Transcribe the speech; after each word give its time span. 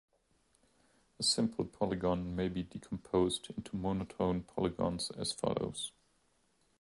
A 1.19 1.21
simple 1.23 1.63
polygon 1.63 2.35
may 2.35 2.47
be 2.47 2.63
decomposed 2.63 3.51
into 3.55 3.75
monotone 3.75 4.41
polygons 4.41 5.11
as 5.11 5.31
follows. 5.31 5.91